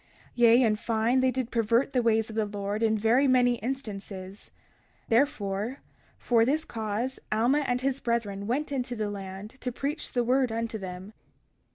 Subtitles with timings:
[0.31, 3.57] 31:11 Yea, in fine, they did pervert the ways of the Lord in very many
[3.59, 4.49] instances;
[5.09, 5.77] therefore,
[6.17, 10.51] for this cause, Alma and his brethren went into the land to preach the word
[10.51, 11.13] unto them.